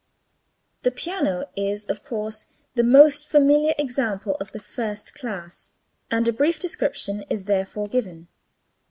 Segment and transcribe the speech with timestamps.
[0.81, 5.73] The piano is of course the most familiar example of the first class,
[6.09, 8.27] and a brief description is therefore given.